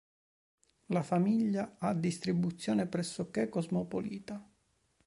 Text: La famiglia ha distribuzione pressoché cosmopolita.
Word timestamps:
La 0.87 1.03
famiglia 1.03 1.75
ha 1.77 1.93
distribuzione 1.93 2.87
pressoché 2.87 3.49
cosmopolita. 3.49 4.43